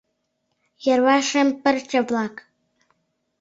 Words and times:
Йырваш 0.85 1.23
шем 1.29 1.49
пырче-влак! 1.63 2.35